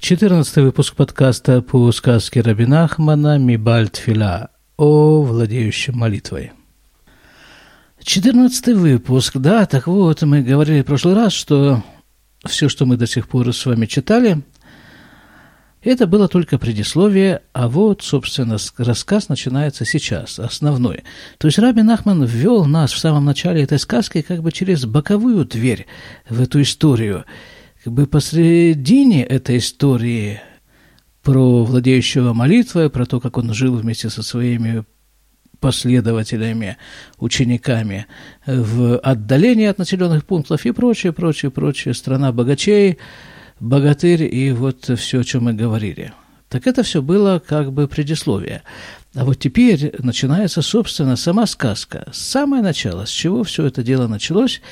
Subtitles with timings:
[0.00, 3.38] 14 выпуск подкаста по сказке Рабина Ахмана
[4.78, 6.52] о владеющем молитвой.
[8.02, 11.84] 14 выпуск, да, так вот, мы говорили в прошлый раз, что
[12.46, 14.40] все, что мы до сих пор с вами читали,
[15.82, 21.04] это было только предисловие, а вот, собственно, рассказ начинается сейчас, основной.
[21.36, 25.44] То есть Раби Нахман ввел нас в самом начале этой сказки как бы через боковую
[25.44, 25.86] дверь
[26.26, 27.26] в эту историю–
[27.82, 30.40] как бы посредине этой истории
[31.22, 34.84] про владеющего молитвой, про то, как он жил вместе со своими
[35.60, 36.76] последователями,
[37.18, 38.06] учениками
[38.46, 42.98] в отдалении от населенных пунктов и прочее, прочее, прочее, страна богачей,
[43.60, 46.12] богатырь и вот все, о чем мы говорили.
[46.48, 48.62] Так это все было как бы предисловие.
[49.14, 52.08] А вот теперь начинается, собственно, сама сказка.
[52.12, 54.60] С самого начала, с чего все это дело началось–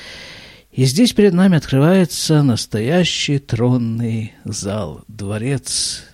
[0.78, 6.04] и здесь перед нами открывается настоящий тронный зал, дворец.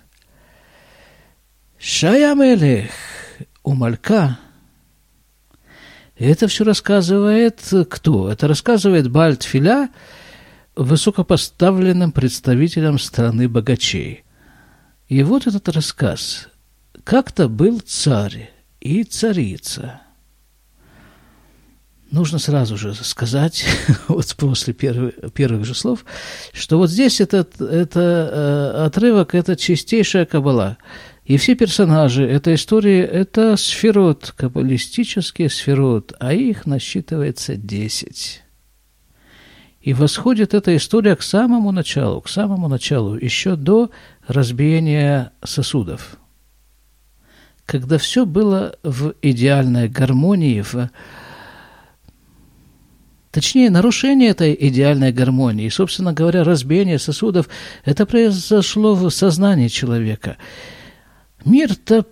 [1.76, 2.90] Шаямелех
[3.62, 4.38] у Малька.
[6.16, 8.32] Это все рассказывает кто?
[8.32, 9.90] Это рассказывает Бальтфиля,
[10.76, 14.24] высокопоставленным представителям страны богачей.
[15.08, 16.48] И вот этот рассказ.
[17.04, 20.00] Как-то был царь и царица–
[22.14, 23.66] нужно сразу же сказать,
[24.08, 26.04] вот после первых, первых же слов,
[26.52, 30.78] что вот здесь этот, это э, отрывок, это чистейшая кабала.
[31.24, 38.42] И все персонажи этой истории– это сферот, каббалистические сферот, а их насчитывается десять.
[39.80, 43.90] И восходит эта история к самому началу, к самому началу, еще до
[44.26, 46.16] разбиения сосудов.
[47.66, 50.90] Когда все было в идеальной гармонии, в
[53.34, 57.48] Точнее, нарушение этой идеальной гармонии, собственно говоря, разбиение сосудов,
[57.84, 60.36] это произошло в сознании человека.
[61.44, 62.06] Мир-то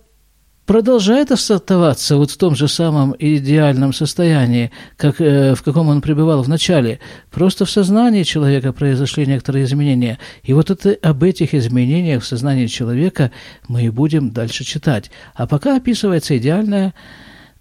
[0.65, 6.43] продолжает оставаться вот в том же самом идеальном состоянии, как, э, в каком он пребывал
[6.43, 6.99] в начале.
[7.31, 10.19] Просто в сознании человека произошли некоторые изменения.
[10.43, 13.31] И вот это, об этих изменениях в сознании человека
[13.69, 15.09] мы и будем дальше читать.
[15.35, 16.93] А пока описывается идеальная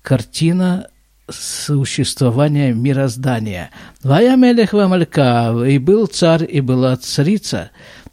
[0.02, 0.88] картина
[1.28, 3.70] существования мироздания.
[4.02, 7.70] Ваямелех вамалька, и был царь, и была царица.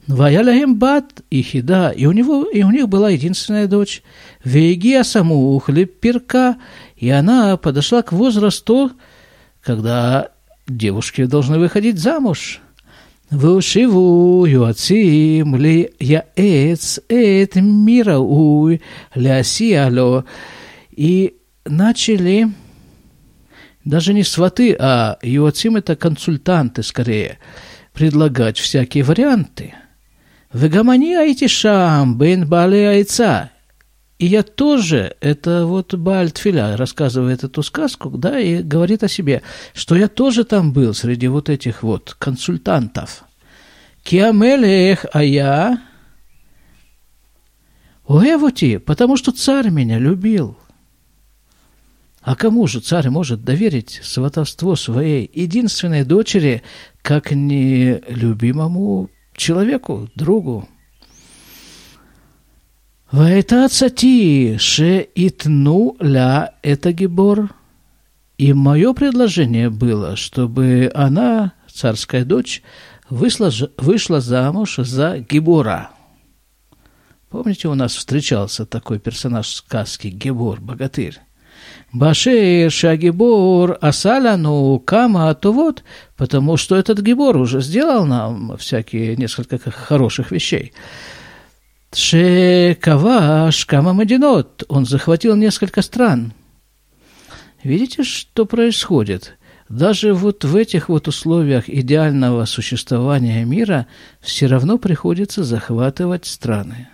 [0.08, 4.02] Ваялахем бат и хида, и у, него, и у них была единственная дочь.
[4.44, 6.58] Вегия саму ухли перка,
[6.96, 8.92] и она подошла к возрасту,
[9.62, 10.30] когда
[10.68, 12.62] девушки должны выходить замуж.
[13.30, 18.82] Вушиву юацим ли яэц эт мирауй
[19.14, 20.26] лясиало.
[20.90, 22.50] И начали
[23.90, 27.40] даже не сваты, а юацим– это консультанты скорее,
[27.94, 29.74] предлагать всякие варианты.
[30.54, 33.52] «Вегамани айтишам, бен бале айца».
[34.20, 39.42] И я тоже, это вот Бальтфиля рассказывает эту сказку, да, и говорит о себе,
[39.74, 43.24] что я тоже там был среди вот этих вот консультантов.
[44.04, 45.82] Киамелех, а я...
[48.08, 50.58] Уэвути, потому что царь меня любил–
[52.22, 56.64] а кому же царь может доверить сватовство своей единственной дочери,
[57.02, 60.68] как не любимому человеку, другу?
[63.12, 67.50] Вайтацати ше итну ля это гибор.
[68.38, 72.62] И мое предложение было, чтобы она, царская дочь,
[73.10, 75.90] вышла, вышла замуж за Гибора.
[77.30, 81.20] Помните, у нас встречался такой персонаж сказки Гебор, богатырь?
[81.92, 85.84] Башир Шагибур Асаляну Кама то вот,
[86.18, 90.74] потому что этот Гибор уже сделал нам всякие несколько хороших вещей.
[91.94, 96.34] Шекаваш Кама Мадинот, он захватил несколько стран.
[97.64, 99.38] Видите, что происходит?
[99.68, 103.88] Даже вот в этих вот условиях идеального существования мира
[104.22, 106.88] все равно приходится захватывать страны.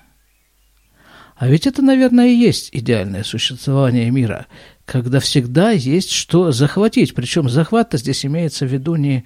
[1.38, 4.48] А ведь это, наверное, и есть идеальное существование мира,
[4.86, 7.16] когда всегда есть что захватить.
[7.16, 9.26] Причем захват-то здесь имеется в виду не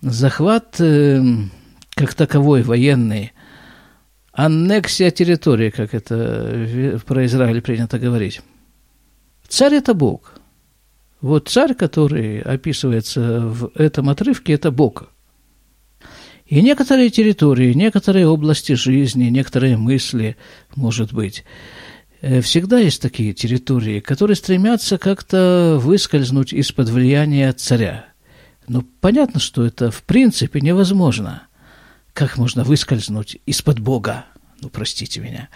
[0.00, 1.22] захват э,
[1.94, 3.32] как таковой военный,
[4.32, 8.40] аннексия территории, как это про Израиль принято говорить.
[9.48, 10.34] Царь– это Бог.
[11.20, 15.08] Вот царь, который описывается в этом отрывке, это Бог.
[16.46, 20.36] И некоторые территории, некоторые области жизни, некоторые мысли,
[20.76, 21.44] может быть,
[22.42, 28.06] всегда есть такие территории, которые стремятся как-то выскользнуть из-под влияния царя.
[28.66, 31.42] Но понятно, что это в принципе невозможно.
[32.12, 34.24] Как можно выскользнуть из-под Бога?
[34.60, 35.48] Ну, простите меня.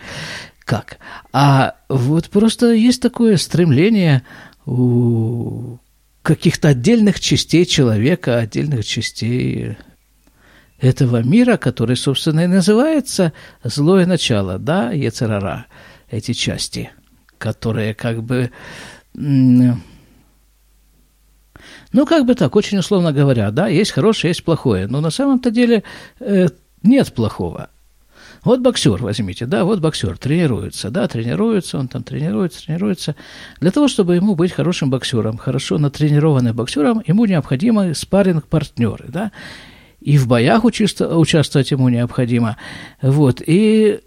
[0.65, 0.99] Как?
[1.33, 4.23] А вот просто есть такое стремление
[4.67, 5.79] у
[6.23, 9.77] каких-то отдельных частей человека, отдельных частей
[10.79, 13.33] этого мира, который, собственно, и называется
[13.65, 15.67] злое начало, да, Ецерара,
[16.11, 16.91] эти части,
[17.39, 18.51] которые как бы,
[19.15, 19.77] ну,
[22.07, 25.85] как бы так, очень условно говоря, да, есть хорошее, есть плохое, но на самом-то деле
[26.21, 26.49] э,
[26.83, 27.71] нет плохого.
[28.45, 33.17] Вот боксер возьмите, да, вот боксер тренируется, да, тренируется, он там тренируется, тренируется.
[33.61, 39.33] Для того, чтобы ему быть хорошим боксером, хорошо натренированным боксером, ему необходимы спарринг-партнеры, да
[40.01, 42.57] и в боях участвовать ему необходимо.
[43.03, 44.01] Вот, и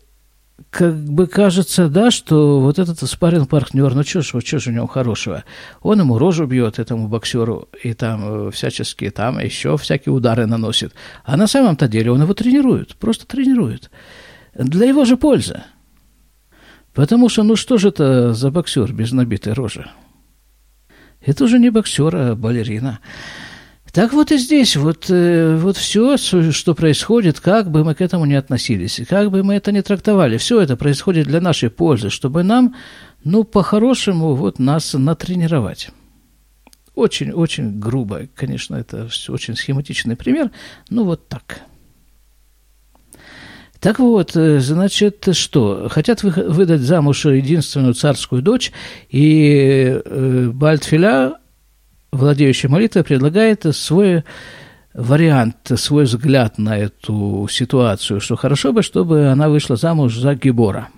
[0.69, 4.71] как бы кажется, да, что вот этот спарринг партнер, ну что ж, что ж у
[4.71, 5.43] него хорошего?
[5.81, 10.93] Он ему рожу бьет, этому боксеру, и там э, всяческие там еще всякие удары наносит.
[11.23, 13.89] А на самом-то деле он его тренирует, просто тренирует.
[14.53, 15.63] Для его же пользы.
[16.93, 19.89] Потому что, ну что же это за боксер без набитой рожи?
[21.21, 22.99] Это уже не боксер, а балерина.
[23.93, 28.23] Так вот и здесь, вот, э, вот все, что происходит, как бы мы к этому
[28.25, 32.43] ни относились, как бы мы это ни трактовали, все это происходит для нашей пользы, чтобы
[32.43, 32.75] нам,
[33.25, 35.89] ну, по-хорошему, вот нас натренировать.
[36.95, 40.51] Очень-очень грубо, конечно, это очень схематичный пример,
[40.89, 41.59] ну, вот так.
[43.81, 45.89] Так вот, э, значит, что?
[45.89, 48.71] Хотят выдать замуж единственную царскую дочь,
[49.09, 51.40] и э, Бальтфиля
[52.11, 54.23] владеющий молитвой предлагает свой
[54.93, 60.89] вариант, свой взгляд на эту ситуацию, что хорошо бы, чтобы она вышла замуж за Гибора.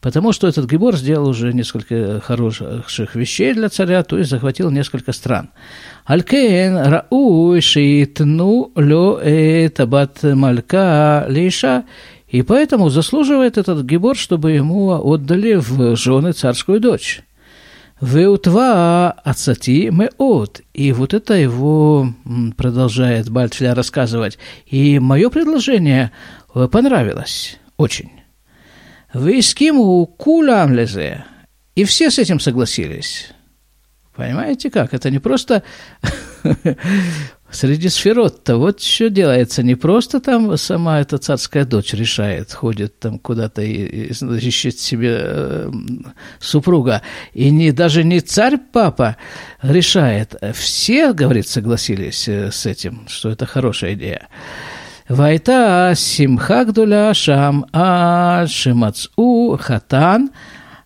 [0.00, 5.12] Потому что этот Гибор сделал уже несколько хороших вещей для царя, то есть захватил несколько
[5.12, 5.50] стран.
[6.06, 11.84] Алькен рау шиитну лё табат малька лиша,
[12.28, 17.22] и поэтому заслуживает этот Гибор, чтобы ему отдали в жены царскую дочь.
[18.00, 20.62] Веутва ацати меот.
[20.72, 22.12] И вот это его
[22.56, 24.38] продолжает Бальтфля рассказывать.
[24.66, 26.10] И мое предложение
[26.54, 28.10] э, понравилось очень.
[29.12, 31.24] Вы с кем кулам лезе.
[31.74, 33.32] И все с этим согласились.
[34.14, 34.94] Понимаете как?
[34.94, 35.62] Это не просто
[37.52, 39.62] Среди сферот-то вот что делается.
[39.62, 45.18] Не просто там сама эта царская дочь решает, ходит там куда-то и, и ищет себе
[45.20, 45.70] э,
[46.38, 47.02] супруга.
[47.34, 49.16] И не, даже не царь-папа
[49.62, 50.34] решает.
[50.54, 54.28] Все, говорит, согласились э, с этим, что это хорошая идея.
[55.08, 60.30] Вайта симха гдуля шам а шимацу хатан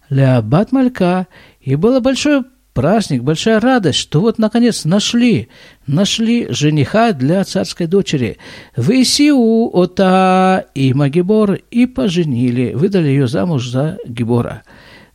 [0.08, 1.26] лябат малька.
[1.60, 2.44] И было большое
[2.74, 5.48] праздник, большая радость, что вот, наконец, нашли,
[5.86, 8.36] нашли жениха для царской дочери.
[8.76, 14.62] Высиу ота и Магибор и поженили, выдали ее замуж за Гибора.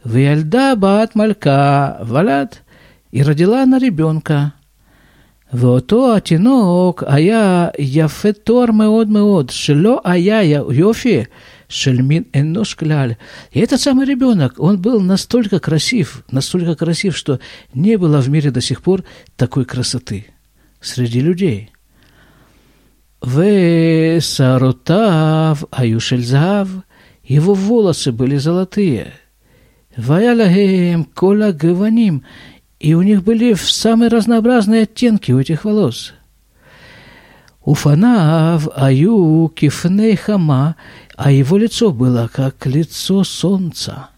[0.04, 2.64] В Вяльда баат малька валят,
[3.12, 4.54] и родила она ребенка.
[5.52, 11.28] Вото атинок, а я яфетор меод меод, шело а я я йофи,
[11.70, 13.18] Шельмин Эннош Кляль.
[13.52, 17.40] И этот самый ребенок, он был настолько красив, настолько красив, что
[17.74, 19.04] не было в мире до сих пор
[19.38, 20.26] такой красоты
[20.82, 21.72] среди людей.
[23.22, 26.70] В саротав аюшельзав,
[27.24, 29.14] его волосы были золотые.
[29.96, 32.24] Ваялагем кола гаваним,
[32.80, 36.14] и у них были самые разнообразные оттенки у этих волос.
[37.66, 40.76] Уфанаав аю кифней хама,
[41.18, 44.10] а его лицо было как лицо солнца.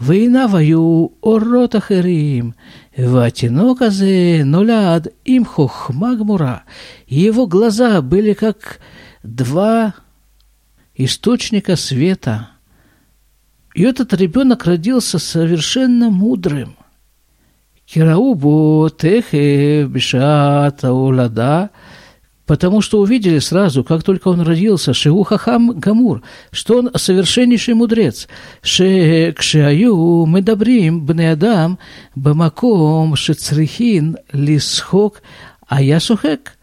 [0.00, 2.54] Война Вейнаваю оротах ирим,
[2.96, 6.64] ватиноказы нуляд им хохмагмура.
[7.06, 8.80] Его глаза были как
[9.22, 9.94] два
[10.96, 12.48] источника света.
[13.74, 16.76] И этот ребенок родился совершенно мудрым.
[17.84, 21.70] Кираубу техе Бишата улада–
[22.46, 28.28] потому что увидели сразу, как только он родился, Шеу Хахам Гамур, что он совершеннейший мудрец.
[28.62, 31.78] Ше кшеаю мы бнеадам
[32.14, 35.22] бамаком шецрихин лисхок
[35.66, 36.58] аясухек.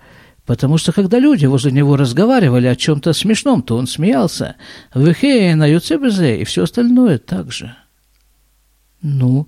[0.46, 4.56] Потому что когда люди возле него разговаривали о чем-то смешном, то он смеялся.
[4.96, 7.76] Вехе на юцебезе и все остальное также.
[9.04, 9.48] Ну,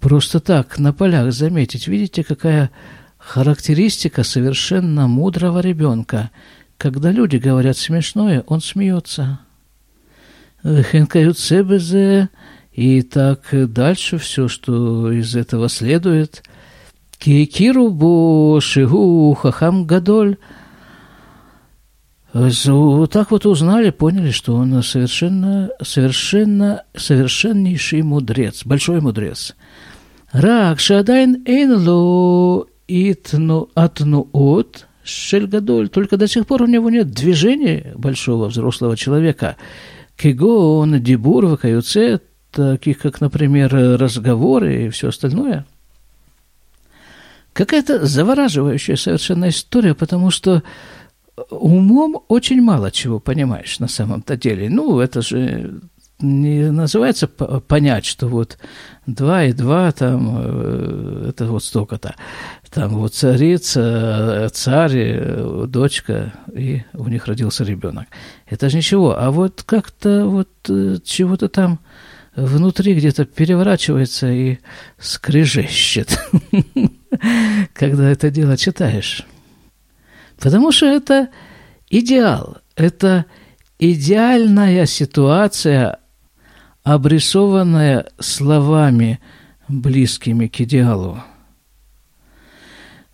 [0.00, 2.70] просто так, на полях заметить, видите, какая
[3.24, 6.30] Характеристика совершенно мудрого ребенка.
[6.76, 9.38] Когда люди говорят смешное, он смеется.
[10.64, 12.30] Хенкаютсебезе,
[12.72, 16.42] и так дальше все, что из этого следует.
[17.18, 20.36] Кикиру шигу хахам гадоль.
[22.32, 29.54] Так вот узнали, поняли, что он совершенно, совершенно, совершеннейший мудрец, большой мудрец.
[30.32, 35.88] Рак шадайн эйнло итну атну от шельгадоль.
[35.88, 39.56] Только до сих пор у него нет движения большого взрослого человека.
[40.16, 42.20] Кигон, дебур, вакаюце,
[42.50, 45.66] таких как, например, разговоры и все остальное.
[47.52, 50.62] Какая-то завораживающая совершенно история, потому что
[51.50, 54.70] умом очень мало чего понимаешь на самом-то деле.
[54.70, 55.80] Ну, это же
[56.20, 58.58] не называется понять, что вот
[59.06, 62.14] два и два там, э, это вот столько-то.
[62.70, 68.06] Там вот царица, царь, дочка, и у них родился ребенок.
[68.46, 69.18] Это же ничего.
[69.18, 71.80] А вот как-то вот э, чего-то там
[72.34, 74.58] внутри где-то переворачивается и
[74.98, 76.18] скрежещет,
[77.74, 79.26] когда это дело читаешь.
[80.38, 81.28] Потому что это
[81.90, 83.26] идеал, это
[83.78, 85.98] идеальная ситуация,
[86.82, 89.20] обрисованная словами,
[89.68, 91.22] близкими к идеалу.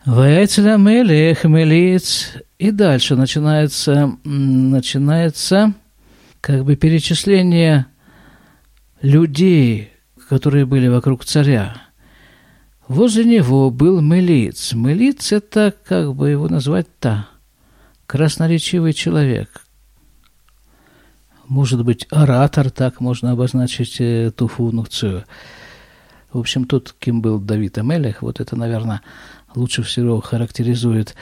[0.05, 2.33] Ваяцеля Мелех, Мелиц.
[2.59, 5.75] И дальше начинается, начинается
[6.41, 7.87] как бы перечисление
[9.03, 9.93] людей,
[10.29, 11.83] которые были вокруг царя.
[12.89, 14.73] Возле него был Мелиц.
[14.73, 17.29] Мелиц– это, как бы его назвать-то,
[18.07, 19.68] красноречивый человек.
[21.49, 25.25] Может быть, оратор, так можно обозначить эту функцию.
[26.33, 29.01] В общем, тот, кем был Давид Амелех, вот это, наверное,
[29.55, 31.15] лучше всего характеризует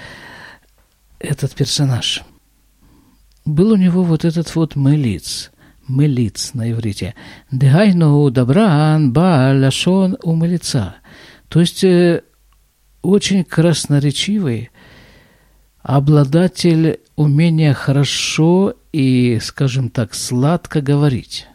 [1.20, 2.22] этот персонаж.
[3.44, 5.52] Был у него вот этот вот Мелиц,
[5.86, 7.14] Мелиц на иврите.
[7.52, 10.96] Дегайну добран ба лашон у Мелица–
[11.48, 12.22] то есть э,
[13.02, 14.70] очень красноречивый,
[15.82, 21.46] обладатель умения хорошо и, скажем так, сладко говорить.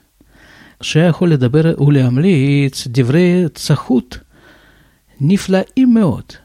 [0.81, 4.23] Шеяхоля дабер улямлиц дивре цахут
[5.19, 6.40] нифла имеот.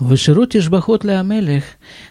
[0.00, 1.64] Выширот Ишбахот Амелех,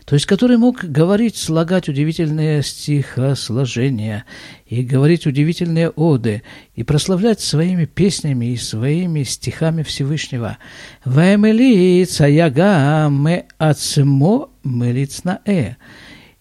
[0.05, 4.25] то есть который мог говорить, слагать удивительные стихосложения
[4.67, 6.43] и говорить удивительные оды,
[6.75, 10.59] и прославлять своими песнями и своими стихами Всевышнего.
[11.03, 15.73] Ваэмелиц аягаме ацмо мелицна э.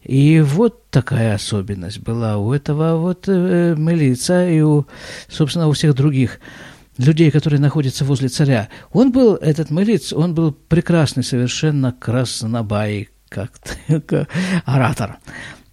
[0.02, 4.86] И вот такая особенность была у этого вот э, мелица и у,
[5.28, 6.40] собственно, у всех других
[6.98, 8.68] людей, которые находятся возле царя.
[8.92, 13.52] Он был, этот Мелиц, он был прекрасный совершенно краснобай, как
[14.64, 15.18] оратор.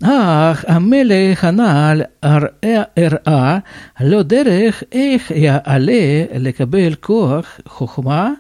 [0.02, 3.64] Ах, амеле ханаль ар-э эр-а,
[3.98, 8.38] эх я але лекабель коах хохма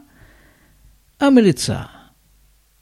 [1.17, 1.89] амелица.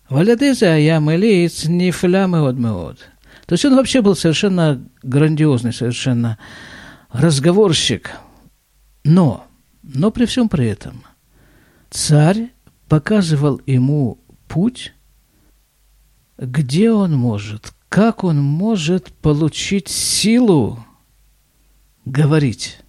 [0.10, 3.00] Валядезе я мелиц нифля меод меод.
[3.46, 6.40] То есть он вообще был совершенно грандиозный, совершенно
[7.12, 8.12] разговорщик.
[9.04, 9.46] Но
[9.84, 11.04] но при всем при этом
[11.90, 12.54] царь
[12.88, 14.94] показывал ему путь,
[16.38, 20.84] где он может, как он может получить силу
[22.06, 22.80] говорить,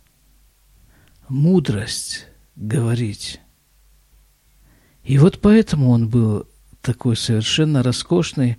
[1.29, 3.41] мудрость говорить.
[5.03, 6.49] И вот поэтому он был
[6.81, 8.57] такой совершенно роскошный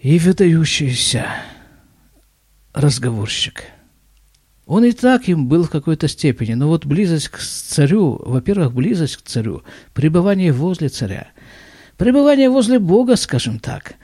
[0.00, 1.26] и выдающийся
[2.72, 3.64] разговорщик–
[4.68, 9.16] он и так им был в какой-то степени, но вот близость к царю, во-первых, близость
[9.16, 9.62] к царю,
[9.94, 11.28] пребывание возле царя,
[11.96, 13.94] пребывание возле Бога, скажем так,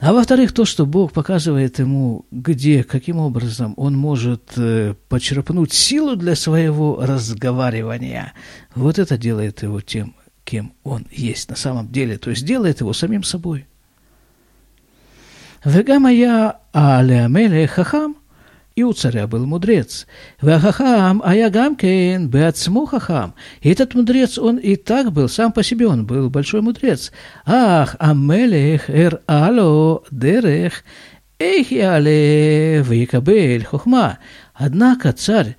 [0.00, 6.16] а во-вторых, то, что Бог показывает ему, где, каким образом он может э, почерпнуть силу
[6.16, 8.34] для своего разговаривания,
[8.74, 12.92] вот это делает его тем, кем он есть на самом деле, то есть делает его
[12.92, 13.66] самим собой.
[15.64, 18.16] Вегамая аля меле хахам–
[18.74, 20.06] и у царя был мудрец.
[20.40, 23.34] Вахахам, а я гамкен, беацму хахам.
[23.60, 27.12] И этот мудрец, он и так был, сам по себе он был большой мудрец.
[27.46, 30.82] Ах, амелех эр ало дерех,
[31.38, 34.18] эх яле векабель хохма.
[34.54, 35.56] Однако царь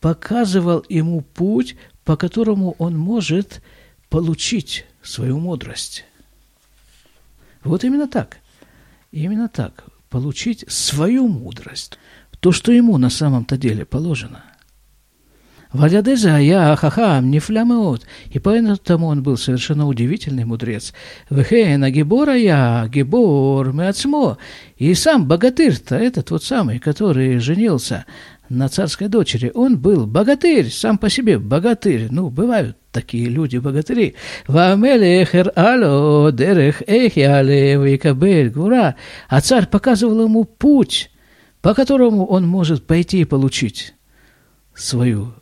[0.00, 3.62] показывал ему путь, по которому он может
[4.08, 6.04] получить свою мудрость.
[7.62, 8.38] Вот именно так.
[9.12, 9.84] Именно так.
[10.10, 11.98] Получить свою мудрость
[12.46, 14.44] то, что ему на самом-то деле положено.
[15.72, 20.94] Валядезе я хахам не флямеот, и поэтому он был совершенно удивительный мудрец.
[21.28, 24.38] Вехена гибора я, гибор меацмо,
[24.76, 28.06] и сам богатырь-то, этот вот самый, который женился
[28.48, 32.06] на царской дочери, он был богатырь, сам по себе богатырь.
[32.12, 34.14] Ну, бывают такие люди-богатыри.
[34.46, 38.94] Вамелехер ало дерех эхиале вейкабель гура.
[39.28, 41.10] А царь показывал ему путь,
[41.66, 43.94] по которому он может пойти и получить
[44.72, 45.34] свою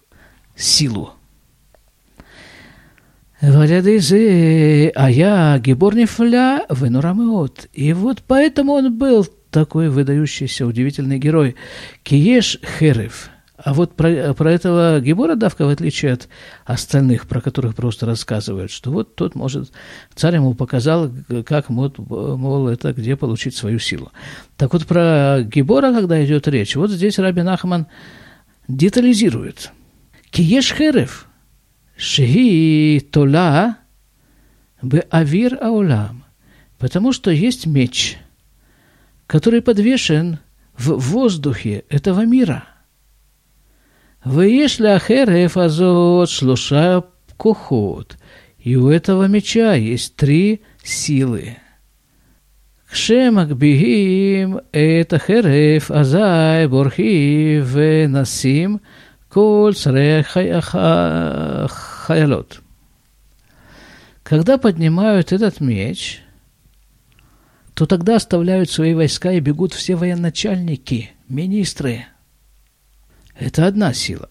[0.57, 1.13] силу.
[3.43, 7.69] Валядызе, а я гибор нефля венурамеот.
[7.75, 11.57] И вот поэтому он был такой выдающийся, удивительный герой.
[12.03, 13.29] Киеш Херев.
[13.65, 16.29] А вот про, про этого Гебора Давка, в отличие от
[16.67, 19.73] остальных, про которых просто рассказывают, что вот тот может,
[20.15, 21.11] царь ему показал,
[21.47, 24.13] как, мол, мол, это где получить свою силу.
[24.59, 27.87] Так вот, про Гебора, когда идет речь, вот здесь Рабин Ахман
[28.69, 29.73] детализирует.
[30.31, 31.27] Киеш Херев,
[31.97, 33.79] шеги тола
[34.83, 36.25] бы авир аулам,
[36.79, 38.19] потому что есть меч–
[39.27, 40.39] который подвешен
[40.77, 42.65] в воздухе этого мира.
[44.25, 47.05] Веиш ляхерев азот шлуша
[47.37, 48.17] кухот.
[48.59, 51.59] И у этого меча есть три силы.
[52.91, 58.81] Кшемак бигим это херев азай борхи венасим
[59.29, 59.75] коль
[62.07, 62.61] хаялот.
[64.23, 66.23] Когда поднимают этот меч,
[67.75, 72.07] то тогда оставляют свои войска и бегут все военачальники, министры–
[73.39, 74.29] это одна сила.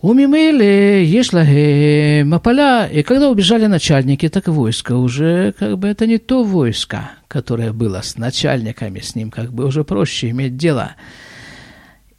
[0.00, 6.18] У Мимели Ешлаге Мапаля, и когда убежали начальники, так войско уже, как бы, это не
[6.18, 10.96] то войско, которое было с начальниками, с ним как бы уже проще иметь дело–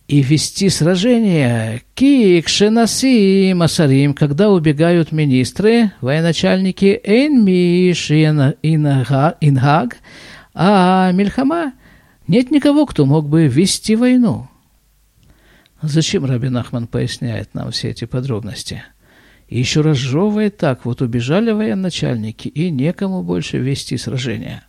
[0.08, 1.82] и вести сражение.
[1.96, 9.98] Кик, Шенаси, Масарим, когда убегают министры, военачальники, Эйнмиш, Инхаг,
[10.54, 11.74] а Мельхама,
[12.28, 14.50] нет никого, кто мог бы вести войну.
[15.84, 18.84] Зачем Рабин Ахман поясняет нам все эти подробности?
[19.50, 24.64] И еще разжевывает так, вот убежали военачальники, и некому больше вести сражения.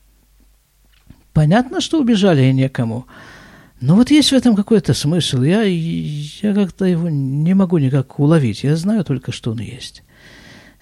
[1.32, 3.06] Понятно, что убежали и некому,
[3.80, 5.42] но вот есть в этом какой-то смысл.
[5.42, 8.64] Я, я как-то его не могу никак уловить.
[8.64, 10.02] Я знаю только, что он есть.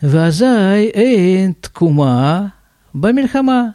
[0.00, 2.54] Вазай эйн ткума
[2.94, 3.74] бамильхама.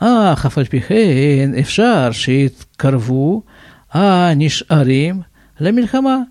[0.00, 3.46] А хафальпихейн эфшар шит карву.
[3.90, 5.26] А ниш арим.
[5.58, 6.28] Ля Мельхама.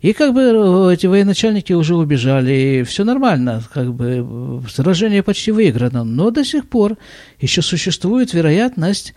[0.00, 5.50] И как бы э, эти военачальники уже убежали, и все нормально, как бы сражение почти
[5.50, 6.04] выиграно.
[6.04, 6.96] Но до сих пор
[7.40, 9.14] еще существует вероятность,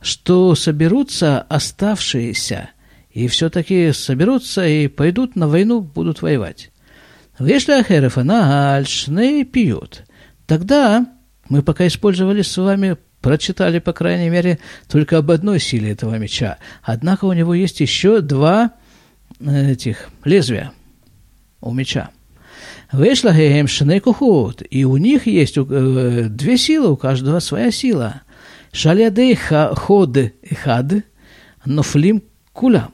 [0.00, 2.70] что соберутся оставшиеся,
[3.10, 6.70] и все-таки соберутся и пойдут на войну, будут воевать.
[7.40, 10.04] Если Ахерев она альшны пьют,
[10.46, 11.06] тогда
[11.48, 14.58] мы пока использовали с вами прочитали, по крайней мере,
[14.88, 16.58] только об одной силе этого меча.
[16.82, 18.72] Однако у него есть еще два
[19.40, 20.72] этих лезвия
[21.60, 22.10] у меча.
[22.92, 24.62] Вешлахеем шнекухут.
[24.68, 28.22] И у них есть э, две силы, у каждого своя сила.
[28.72, 30.16] Шалядей ход
[30.62, 30.92] хад,
[31.64, 32.22] нофлим
[32.52, 32.92] кулям.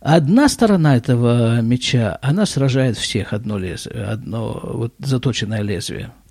[0.00, 6.12] Одна сторона этого меча, она сражает всех одно лезвие, одно вот заточенное лезвие–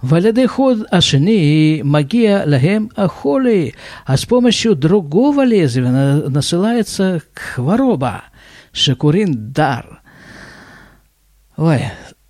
[0.00, 3.74] Валяды ход ашини магия лахем ахоли,
[4.06, 5.90] а с помощью другого лезвия
[6.28, 8.22] насылается хвороба,
[8.72, 10.02] шакурин дар.
[11.56, 11.82] Ой,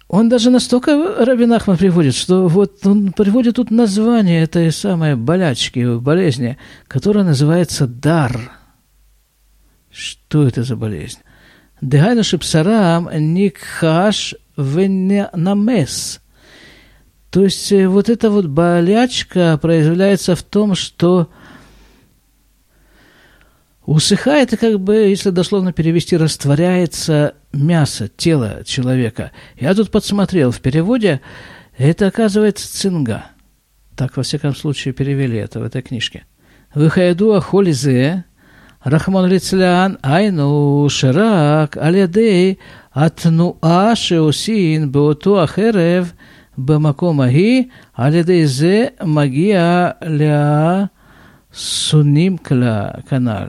[0.09, 5.99] он даже настолько Рабин Ахман приводит, что вот он приводит тут название этой самой болячки,
[5.99, 8.51] болезни, которая называется дар.
[9.91, 11.19] Что это за болезнь?
[11.83, 16.21] Дегайну шипсарам никхаш венамес.
[17.31, 21.29] То есть э, вот эта вот болячка проявляется в том, что
[23.85, 29.33] усыхает и как бы, если дословно перевести, растворяется мясо, тело человека.
[29.57, 31.21] Я тут подсмотрел в переводе,
[31.77, 33.27] это оказывается цинга.
[33.97, 36.25] Так, во всяком случае, перевели это в этой книжке.
[36.75, 38.25] Выхайду ахолизе,
[38.83, 42.59] Рахмон Лицлян, Айну, Ширак, Алядей,
[42.93, 46.15] Атнуа Шеусин, Беуту Ахерев,
[46.58, 49.90] במקום ההיא, על ידי זה מגיע
[51.52, 53.48] לסונים כנ"ל.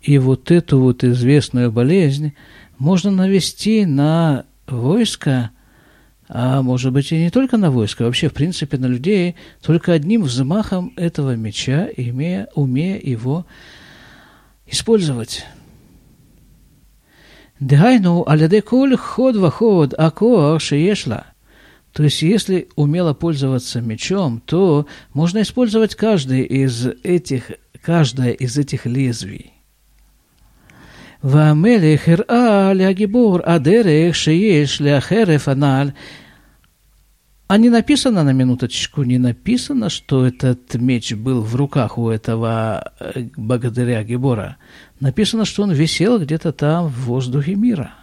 [0.00, 2.32] И вот эту вот известную болезнь
[2.78, 5.50] можно навести на войско,
[6.28, 9.92] а может быть и не только на войско, а вообще, в принципе, на людей, только
[9.92, 13.44] одним взмахом этого меча, имея, умея его
[14.66, 15.44] использовать.
[17.60, 21.26] Дегайну аляде куль ход ваход акоар шеешла.
[21.92, 27.50] То есть, если умело пользоваться мечом, то можно использовать каждый из этих,
[27.82, 29.52] каждое из этих лезвий.
[31.22, 35.90] והמלך הראה להגיבור הדרך שיש לאחרף הנ"ל
[37.50, 42.92] а не написано, на минуточку, не написано, что этот меч был в руках у этого
[43.00, 44.58] э, богатыря Гебора.
[45.00, 47.94] Написано, что он висел где-то там в воздухе мира.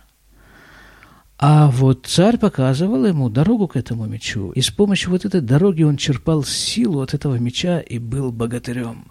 [1.43, 4.51] а вот царь показывал ему дорогу к этому мечу.
[4.51, 9.11] И с помощью вот этой дороги он черпал силу от этого меча и был богатырем.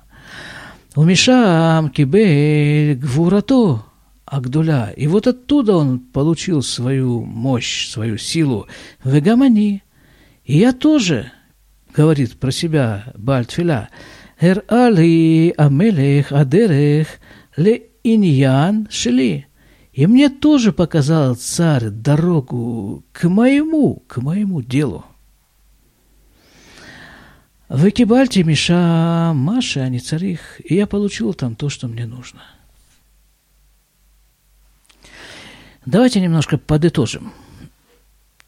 [0.95, 3.83] У Мишам кибель гвурато
[4.25, 4.93] Агдуля.
[4.95, 8.67] И вот оттуда он получил свою мощь, свою силу.
[9.03, 9.81] Вегамани.
[10.45, 11.31] И я тоже,
[11.95, 13.89] говорит про себя Бальтфиля,
[14.39, 17.07] «Эр али амелех адерех
[17.57, 19.48] ле иньян шли».
[19.99, 25.03] И мне тоже показал царь дорогу к моему, к моему делу.
[27.67, 32.43] В Экибальте Миша Маша, а не царих, и я получил там то, что мне нужно.
[35.85, 37.33] Давайте немножко подытожим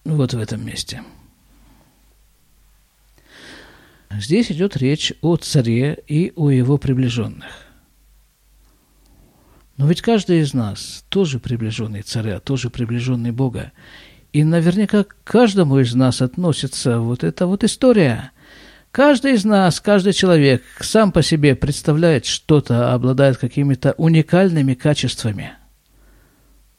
[0.06, 1.04] вот в этом месте–
[4.14, 7.71] Здесь идет речь о царе и о его приближенных.
[9.82, 13.72] Но ведь каждый из нас тоже приближенный царя, тоже приближенный Бога.
[14.32, 18.30] И наверняка к каждому из нас относится вот эта вот история.
[18.92, 25.54] Каждый из нас, каждый человек сам по себе представляет что-то, обладает какими-то уникальными качествами.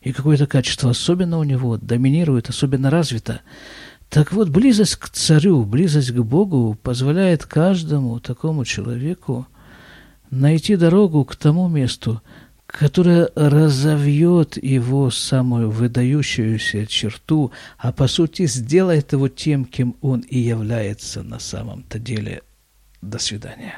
[0.00, 3.40] И какое-то качество особенно у него доминирует, особенно развито.
[4.10, 9.48] Так вот, близость к царю, близость к Богу позволяет каждому такому человеку
[10.30, 12.22] найти дорогу к тому месту,
[12.72, 20.38] которое разовьет его самую выдающуюся черту, а по сути сделает его тем, кем он и
[20.38, 22.42] является на самом-то деле.
[23.02, 23.76] До свидания.